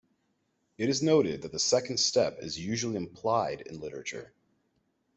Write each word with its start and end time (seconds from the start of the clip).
It 0.79 0.89
is 0.89 1.03
noted 1.03 1.43
that 1.43 1.51
the 1.51 1.59
second 1.59 1.97
step 1.99 2.39
is 2.41 2.57
usually 2.57 2.95
implied 2.95 3.61
in 3.61 3.79
literature. 3.79 4.33